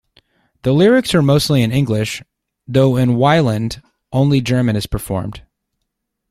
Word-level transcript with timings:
The 0.63 0.73
lyrics 0.73 1.13
are 1.13 1.21
mostly 1.21 1.61
in 1.61 1.71
English, 1.71 2.23
though 2.67 2.95
in 2.97 3.17
"Weiland" 3.17 3.83
only 4.11 4.41
German 4.41 4.75
is 4.75 4.87
performed. 4.87 5.43